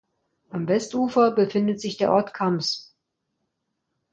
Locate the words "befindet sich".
1.29-1.97